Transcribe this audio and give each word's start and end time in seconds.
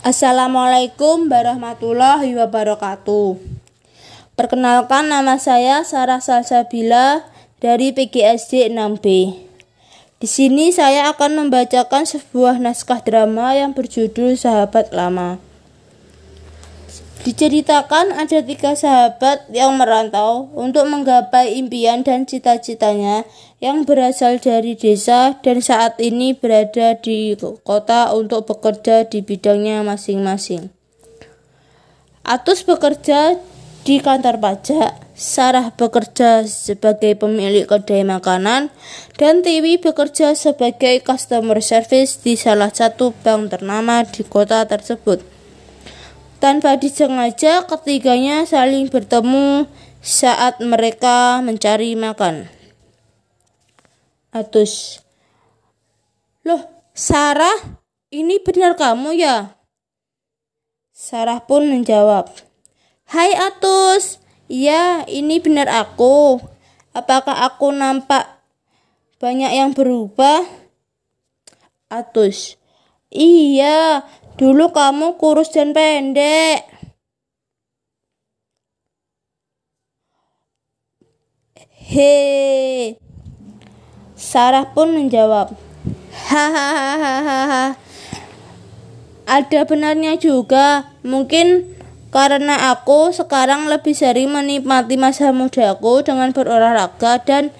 Assalamualaikum 0.00 1.28
warahmatullahi 1.28 2.32
wabarakatuh. 2.32 3.36
Perkenalkan 4.32 5.12
nama 5.12 5.36
saya 5.36 5.84
Sarah 5.84 6.24
Salsabila 6.24 7.28
dari 7.60 7.92
PGSD 7.92 8.72
6B. 8.72 9.06
Di 10.16 10.24
sini 10.24 10.72
saya 10.72 11.12
akan 11.12 11.44
membacakan 11.44 12.08
sebuah 12.08 12.56
naskah 12.56 13.04
drama 13.04 13.52
yang 13.52 13.76
berjudul 13.76 14.40
Sahabat 14.40 14.88
Lama. 14.88 15.36
Diceritakan 17.20 18.16
ada 18.16 18.40
tiga 18.40 18.72
sahabat 18.72 19.44
yang 19.52 19.76
merantau 19.76 20.48
untuk 20.56 20.88
menggapai 20.88 21.52
impian 21.60 22.00
dan 22.00 22.24
cita-citanya 22.24 23.28
yang 23.60 23.84
berasal 23.84 24.40
dari 24.40 24.72
desa 24.72 25.36
dan 25.44 25.60
saat 25.60 26.00
ini 26.00 26.32
berada 26.32 26.96
di 26.96 27.36
kota 27.60 28.16
untuk 28.16 28.48
bekerja 28.48 29.04
di 29.04 29.20
bidangnya 29.20 29.84
masing-masing. 29.84 30.72
Atus 32.24 32.64
bekerja 32.64 33.36
di 33.84 34.00
kantor 34.00 34.40
pajak, 34.40 34.96
Sarah 35.12 35.76
bekerja 35.76 36.48
sebagai 36.48 37.20
pemilik 37.20 37.68
kedai 37.68 38.00
makanan, 38.00 38.72
dan 39.20 39.44
Tiwi 39.44 39.76
bekerja 39.76 40.32
sebagai 40.32 41.04
customer 41.04 41.60
service 41.60 42.16
di 42.24 42.40
salah 42.40 42.72
satu 42.72 43.12
bank 43.12 43.52
ternama 43.52 44.08
di 44.08 44.24
kota 44.24 44.64
tersebut. 44.64 45.39
Tanpa 46.40 46.80
disengaja, 46.80 47.68
ketiganya 47.68 48.48
saling 48.48 48.88
bertemu 48.88 49.68
saat 50.00 50.56
mereka 50.64 51.44
mencari 51.44 51.92
makan. 51.92 52.48
Atus, 54.32 55.04
loh, 56.40 56.64
Sarah, 56.96 57.76
ini 58.08 58.40
benar 58.40 58.72
kamu 58.80 59.20
ya? 59.20 59.52
Sarah 60.96 61.44
pun 61.44 61.68
menjawab, 61.68 62.32
Hai 63.04 63.36
Atus, 63.36 64.16
ya 64.48 65.04
ini 65.04 65.44
benar 65.44 65.68
aku. 65.68 66.40
Apakah 66.96 67.44
aku 67.52 67.68
nampak 67.68 68.40
banyak 69.20 69.52
yang 69.52 69.76
berubah? 69.76 70.40
Atus, 71.92 72.56
iya, 73.12 74.08
Dulu 74.40 74.72
kamu 74.72 75.20
kurus 75.20 75.52
dan 75.52 75.76
pendek. 75.76 76.64
He. 81.76 82.96
Sarah 84.16 84.72
pun 84.72 84.96
menjawab, 84.96 85.52
Hahaha. 86.32 87.76
Ada 89.28 89.60
benarnya 89.68 90.16
juga. 90.16 90.88
Mungkin 91.04 91.76
karena 92.08 92.72
aku 92.72 93.12
sekarang 93.12 93.68
lebih 93.68 93.92
sering 93.92 94.32
menikmati 94.32 94.96
masa 94.96 95.36
mudaku 95.36 96.00
dengan 96.00 96.32
berolahraga 96.32 97.20
dan 97.28 97.52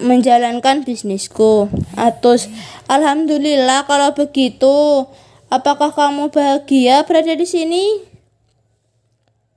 menjalankan 0.00 0.80
bisnisku. 0.80 1.68
Atus, 2.00 2.48
alhamdulillah 2.88 3.84
kalau 3.84 4.16
begitu. 4.16 5.04
Apakah 5.50 5.90
kamu 5.90 6.30
bahagia 6.30 7.02
berada 7.02 7.34
di 7.34 7.42
sini? 7.42 8.06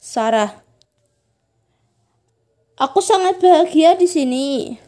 Sarah. 0.01 0.65
Aku 2.81 2.97
sangat 2.97 3.37
bahagia 3.37 3.93
di 3.93 4.09
sini. 4.09 4.81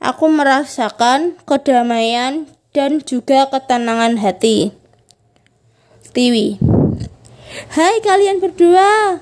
Aku 0.00 0.24
merasakan 0.32 1.36
kedamaian 1.44 2.48
dan 2.72 3.04
juga 3.04 3.44
ketenangan 3.52 4.16
hati. 4.16 4.72
Tiwi. 6.16 6.56
Hai 7.76 8.00
kalian 8.00 8.40
berdua. 8.40 9.20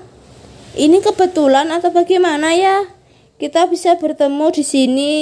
Ini 0.79 1.03
kebetulan 1.03 1.67
atau 1.75 1.91
bagaimana 1.91 2.55
ya? 2.55 2.87
Kita 3.35 3.67
bisa 3.67 3.99
bertemu 3.99 4.47
di 4.55 4.63
sini 4.63 5.13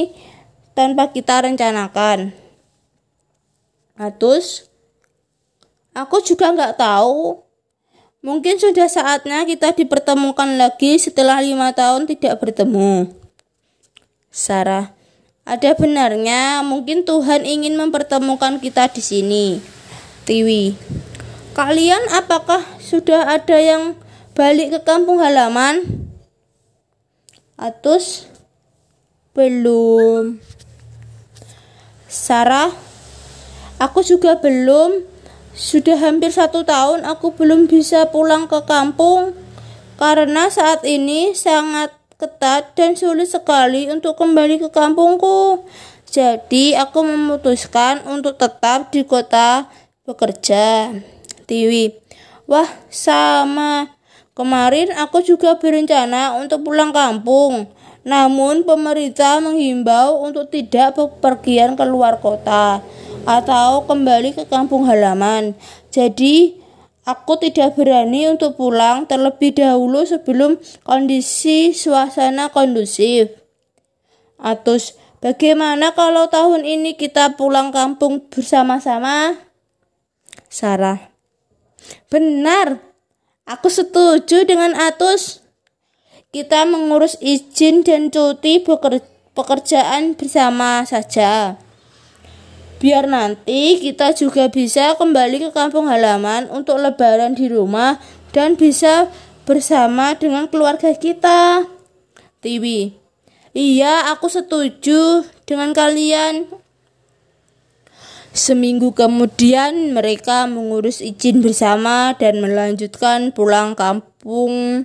tanpa 0.78 1.10
kita 1.10 1.42
rencanakan. 1.50 2.30
Atus, 3.98 4.70
Aku 5.96 6.20
juga 6.20 6.52
nggak 6.52 6.76
tahu. 6.76 7.40
Mungkin 8.20 8.60
sudah 8.60 8.92
saatnya 8.92 9.48
kita 9.48 9.72
dipertemukan 9.72 10.60
lagi 10.60 11.00
setelah 11.00 11.40
lima 11.40 11.72
tahun 11.72 12.04
tidak 12.04 12.44
bertemu. 12.44 13.16
Sarah, 14.28 14.92
ada 15.48 15.72
benarnya 15.72 16.60
mungkin 16.68 17.08
Tuhan 17.08 17.48
ingin 17.48 17.80
mempertemukan 17.80 18.60
kita 18.60 18.92
di 18.92 19.00
sini. 19.00 19.46
Tiwi, 20.28 20.76
kalian 21.56 22.12
apakah 22.12 22.60
sudah 22.84 23.32
ada 23.32 23.56
yang 23.56 23.96
balik 24.36 24.76
ke 24.76 24.80
kampung 24.84 25.24
halaman? 25.24 25.86
Atus, 27.56 28.28
belum. 29.32 30.44
Sarah, 32.12 32.74
aku 33.80 34.04
juga 34.04 34.36
belum 34.44 35.15
sudah 35.56 35.96
hampir 35.96 36.36
satu 36.36 36.68
tahun 36.68 37.08
aku 37.08 37.32
belum 37.40 37.72
bisa 37.72 38.12
pulang 38.12 38.52
ke 38.52 38.60
kampung 38.68 39.32
karena 39.96 40.52
saat 40.52 40.84
ini 40.84 41.32
sangat 41.32 41.96
ketat 42.20 42.76
dan 42.76 43.00
sulit 43.00 43.32
sekali 43.32 43.88
untuk 43.88 44.20
kembali 44.20 44.60
ke 44.60 44.68
kampungku. 44.68 45.64
Jadi 46.12 46.76
aku 46.76 47.08
memutuskan 47.08 48.04
untuk 48.04 48.36
tetap 48.36 48.92
di 48.92 49.08
kota 49.08 49.72
bekerja. 50.04 50.92
Tiwi, 51.48 51.96
wah 52.52 52.68
sama. 52.92 53.96
Kemarin 54.36 54.92
aku 55.00 55.24
juga 55.24 55.56
berencana 55.56 56.36
untuk 56.36 56.68
pulang 56.68 56.92
kampung. 56.92 57.72
Namun 58.04 58.68
pemerintah 58.68 59.40
menghimbau 59.40 60.20
untuk 60.20 60.52
tidak 60.52 61.00
bepergian 61.00 61.80
ke 61.80 61.88
luar 61.88 62.20
kota 62.20 62.84
atau 63.26 63.84
kembali 63.90 64.38
ke 64.38 64.46
kampung 64.46 64.86
halaman. 64.86 65.58
Jadi, 65.90 66.62
aku 67.04 67.42
tidak 67.42 67.74
berani 67.78 68.30
untuk 68.30 68.56
pulang 68.56 69.10
terlebih 69.10 69.58
dahulu 69.58 70.06
sebelum 70.06 70.62
kondisi 70.86 71.74
suasana 71.74 72.54
kondusif. 72.54 73.34
Atus, 74.38 74.94
bagaimana 75.20 75.98
kalau 75.98 76.30
tahun 76.30 76.64
ini 76.64 76.94
kita 76.94 77.34
pulang 77.34 77.74
kampung 77.74 78.30
bersama-sama? 78.30 79.42
Sarah, 80.48 81.10
benar. 82.14 82.80
Aku 83.46 83.70
setuju 83.70 84.46
dengan 84.46 84.74
Atus. 84.74 85.46
Kita 86.34 86.68
mengurus 86.68 87.16
izin 87.24 87.86
dan 87.86 88.12
cuti 88.12 88.60
pekerjaan 89.38 90.20
bersama 90.20 90.84
saja 90.84 91.56
biar 92.80 93.08
nanti 93.08 93.80
kita 93.80 94.12
juga 94.14 94.52
bisa 94.52 94.94
kembali 95.00 95.48
ke 95.48 95.50
kampung 95.56 95.88
halaman 95.88 96.52
untuk 96.52 96.78
lebaran 96.80 97.34
di 97.34 97.48
rumah 97.48 97.98
dan 98.36 98.60
bisa 98.60 99.08
bersama 99.48 100.18
dengan 100.18 100.50
keluarga 100.52 100.92
kita. 100.92 101.64
Tiwi, 102.44 102.94
iya 103.56 104.12
aku 104.12 104.28
setuju 104.28 105.24
dengan 105.48 105.72
kalian. 105.72 106.46
Seminggu 108.36 108.92
kemudian 108.92 109.96
mereka 109.96 110.44
mengurus 110.44 111.00
izin 111.00 111.40
bersama 111.40 112.12
dan 112.20 112.44
melanjutkan 112.44 113.32
pulang 113.32 113.80
kampung 113.80 114.84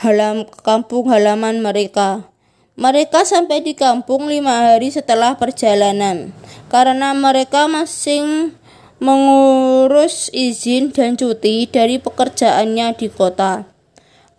halam 0.00 0.48
kampung 0.64 1.12
halaman 1.12 1.60
mereka. 1.60 2.31
Mereka 2.72 3.28
sampai 3.28 3.60
di 3.60 3.76
kampung 3.76 4.32
lima 4.32 4.72
hari 4.72 4.88
setelah 4.88 5.36
perjalanan 5.36 6.32
karena 6.72 7.12
mereka 7.12 7.68
masing 7.68 8.56
mengurus 8.96 10.32
izin 10.32 10.88
dan 10.88 11.20
cuti 11.20 11.68
dari 11.68 12.00
pekerjaannya 12.00 12.96
di 12.96 13.12
kota. 13.12 13.68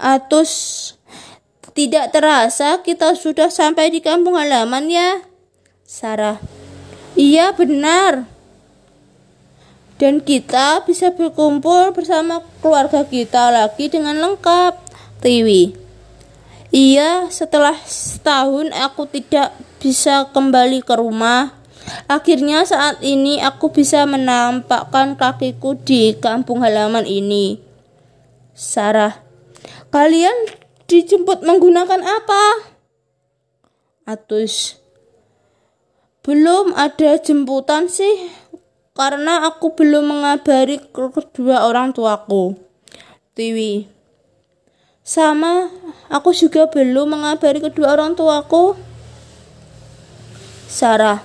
Atus 0.02 0.52
tidak 1.78 2.10
terasa 2.10 2.82
kita 2.82 3.14
sudah 3.14 3.54
sampai 3.54 3.94
di 3.94 4.02
kampung 4.02 4.34
halaman 4.34 4.90
ya. 4.90 5.22
Sarah. 5.86 6.42
Iya 7.14 7.54
benar. 7.54 8.26
Dan 10.02 10.26
kita 10.26 10.82
bisa 10.90 11.14
berkumpul 11.14 11.94
bersama 11.94 12.42
keluarga 12.66 13.06
kita 13.06 13.54
lagi 13.54 13.94
dengan 13.94 14.18
lengkap. 14.18 14.74
Tiwi. 15.22 15.83
Iya, 16.74 17.30
setelah 17.30 17.78
setahun 17.86 18.74
aku 18.74 19.06
tidak 19.06 19.54
bisa 19.78 20.26
kembali 20.34 20.82
ke 20.82 20.98
rumah. 20.98 21.54
Akhirnya 22.10 22.66
saat 22.66 22.98
ini 23.06 23.38
aku 23.38 23.70
bisa 23.70 24.10
menampakkan 24.10 25.14
kakiku 25.14 25.78
di 25.78 26.18
kampung 26.18 26.66
halaman 26.66 27.06
ini. 27.06 27.62
Sarah, 28.58 29.22
kalian 29.94 30.34
dijemput 30.90 31.46
menggunakan 31.46 32.02
apa? 32.02 32.74
Atus, 34.10 34.82
belum 36.26 36.74
ada 36.74 37.22
jemputan 37.22 37.86
sih. 37.86 38.34
karena 38.94 39.50
aku 39.50 39.74
belum 39.74 40.06
mengabari 40.06 40.78
kedua 40.94 41.66
orang 41.66 41.98
tuaku. 41.98 42.54
Tiwi. 43.34 43.93
Sama, 45.04 45.68
aku 46.08 46.32
juga 46.32 46.72
belum 46.72 47.12
mengabari 47.12 47.60
kedua 47.60 48.00
orang 48.00 48.16
tuaku. 48.16 48.80
Sarah. 50.72 51.20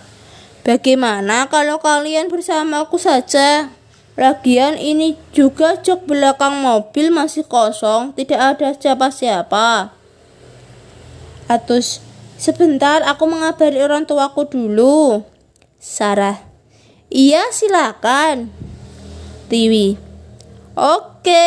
Bagaimana 0.67 1.47
kalau 1.47 1.79
kalian 1.79 2.27
bersama 2.27 2.83
aku 2.83 2.99
saja? 2.99 3.71
Lagian 4.19 4.75
ini 4.75 5.15
juga 5.31 5.79
jok 5.79 6.11
belakang 6.11 6.59
mobil 6.59 7.15
masih 7.15 7.47
kosong, 7.47 8.11
tidak 8.19 8.59
ada 8.59 8.75
siapa-siapa. 8.75 9.95
Atus, 11.47 12.03
sebentar 12.35 13.07
aku 13.07 13.31
mengabari 13.31 13.79
orang 13.79 14.11
tuaku 14.11 14.43
dulu. 14.51 15.23
Sarah, 15.79 16.43
iya 17.09 17.47
silakan. 17.55 18.51
Tiwi, 19.47 19.95
oke, 20.75 21.47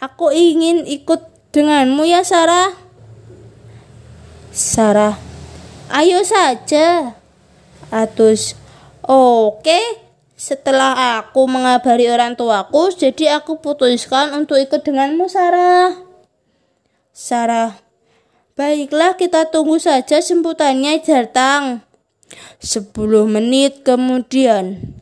aku 0.00 0.32
ingin 0.32 0.88
ikut 0.88 1.35
denganmu 1.56 2.04
ya 2.04 2.20
Sarah. 2.20 2.76
Sarah, 4.52 5.16
ayo 5.88 6.20
saja. 6.20 7.16
Atus, 7.88 8.52
oke, 9.00 9.80
setelah 10.36 11.16
aku 11.16 11.48
mengabari 11.48 12.12
orang 12.12 12.36
tuaku, 12.36 12.92
jadi 12.92 13.40
aku 13.40 13.64
putuskan 13.64 14.36
untuk 14.36 14.60
ikut 14.60 14.84
denganmu, 14.84 15.32
Sarah. 15.32 15.96
Sarah, 17.16 17.80
baiklah 18.52 19.16
kita 19.16 19.48
tunggu 19.48 19.80
saja 19.80 20.20
jemputannya 20.20 21.00
datang. 21.00 21.80
Sepuluh 22.60 23.24
menit 23.24 23.80
kemudian. 23.80 24.92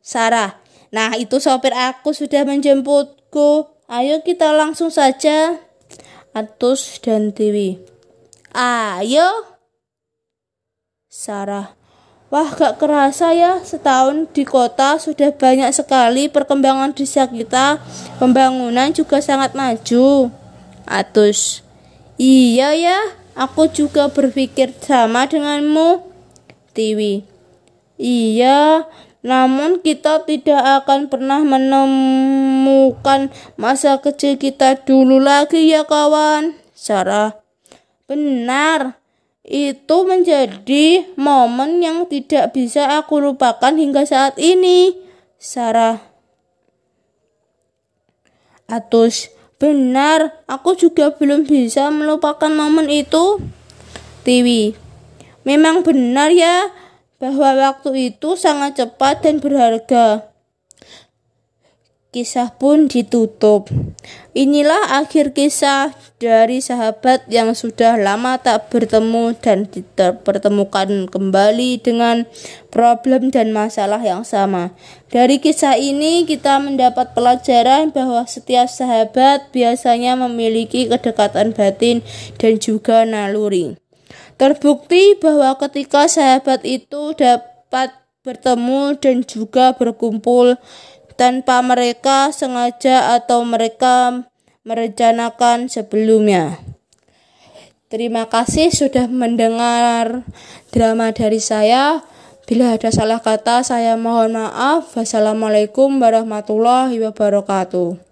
Sarah, 0.00 0.56
nah 0.88 1.12
itu 1.20 1.36
sopir 1.36 1.76
aku 1.76 2.16
sudah 2.16 2.48
menjemputku. 2.48 3.68
Ayo 3.92 4.24
kita 4.24 4.56
langsung 4.56 4.88
saja. 4.88 5.60
Atus 6.32 7.00
dan 7.00 7.32
Dewi. 7.36 7.80
Ayo. 8.56 9.52
Sarah, 11.12 11.76
Wah 12.32 12.48
gak 12.48 12.80
kerasa 12.80 13.36
ya 13.36 13.60
setahun 13.60 14.32
di 14.32 14.48
kota 14.48 14.96
sudah 14.96 15.36
banyak 15.36 15.68
sekali 15.68 16.32
perkembangan 16.32 16.96
desa 16.96 17.28
kita. 17.28 17.76
Pembangunan 18.16 18.88
juga 18.96 19.20
sangat 19.20 19.52
maju. 19.52 20.32
Atus. 20.88 21.60
Iya 22.16 22.72
ya 22.72 22.98
aku 23.36 23.68
juga 23.72 24.08
berpikir 24.12 24.76
sama 24.80 25.24
denganmu 25.24 26.04
Tiwi 26.76 27.24
Iya 27.96 28.88
namun 29.22 29.78
kita 29.80 30.26
tidak 30.26 30.82
akan 30.82 31.06
pernah 31.06 31.40
menemukan 31.46 33.30
masa 33.54 34.02
kecil 34.02 34.38
kita 34.38 34.82
dulu 34.82 35.22
lagi 35.22 35.70
ya 35.70 35.86
kawan 35.86 36.58
Sarah 36.74 37.42
Benar 38.12 39.00
itu 39.40 39.96
menjadi 40.04 41.16
momen 41.16 41.80
yang 41.80 42.04
tidak 42.04 42.52
bisa 42.52 43.00
aku 43.00 43.24
lupakan 43.24 43.72
hingga 43.72 44.04
saat 44.04 44.36
ini. 44.36 44.92
Sarah. 45.40 45.96
Atus, 48.68 49.32
benar, 49.56 50.44
aku 50.44 50.76
juga 50.76 51.08
belum 51.16 51.48
bisa 51.48 51.88
melupakan 51.88 52.52
momen 52.52 52.92
itu. 52.92 53.40
Tiwi, 54.28 54.76
memang 55.48 55.80
benar 55.80 56.28
ya 56.28 56.68
bahwa 57.22 57.54
waktu 57.54 58.10
itu 58.10 58.34
sangat 58.34 58.82
cepat 58.82 59.22
dan 59.22 59.38
berharga. 59.38 60.26
Kisah 62.12 62.52
pun 62.60 62.92
ditutup. 62.92 63.72
Inilah 64.36 65.00
akhir 65.00 65.32
kisah 65.32 65.96
dari 66.20 66.60
sahabat 66.60 67.24
yang 67.32 67.56
sudah 67.56 67.96
lama 67.96 68.36
tak 68.36 68.68
bertemu 68.68 69.32
dan 69.40 69.64
dipertemukan 69.64 71.08
kembali 71.08 71.80
dengan 71.80 72.28
problem 72.68 73.32
dan 73.32 73.56
masalah 73.56 74.04
yang 74.04 74.28
sama. 74.28 74.76
Dari 75.08 75.40
kisah 75.40 75.80
ini 75.80 76.28
kita 76.28 76.60
mendapat 76.60 77.16
pelajaran 77.16 77.96
bahwa 77.96 78.28
setiap 78.28 78.68
sahabat 78.68 79.48
biasanya 79.48 80.12
memiliki 80.12 80.92
kedekatan 80.92 81.56
batin 81.56 82.04
dan 82.36 82.60
juga 82.60 83.08
naluri. 83.08 83.81
Terbukti 84.42 85.14
bahwa 85.22 85.54
ketika 85.54 86.10
sahabat 86.10 86.66
itu 86.66 87.14
dapat 87.14 87.94
bertemu 88.26 88.98
dan 88.98 89.22
juga 89.22 89.70
berkumpul 89.78 90.58
tanpa 91.14 91.62
mereka 91.62 92.34
sengaja 92.34 93.14
atau 93.14 93.46
mereka 93.46 94.26
merencanakan 94.66 95.70
sebelumnya. 95.70 96.58
Terima 97.86 98.26
kasih 98.26 98.74
sudah 98.74 99.06
mendengar 99.06 100.26
drama 100.74 101.14
dari 101.14 101.38
saya. 101.38 102.02
Bila 102.42 102.74
ada 102.74 102.90
salah 102.90 103.22
kata, 103.22 103.62
saya 103.62 103.94
mohon 103.94 104.34
maaf. 104.34 104.98
Wassalamualaikum 104.98 106.02
warahmatullahi 106.02 106.98
wabarakatuh. 106.98 108.11